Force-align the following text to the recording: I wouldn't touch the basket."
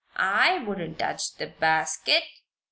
I 0.15 0.57
wouldn't 0.57 0.97
touch 0.97 1.35
the 1.35 1.45
basket." 1.45 2.23